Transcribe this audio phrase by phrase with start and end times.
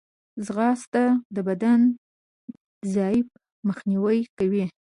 [0.45, 1.03] ځغاسته
[1.35, 1.89] د بدني
[2.93, 3.27] ضعف
[3.67, 4.65] مخنیوی کوي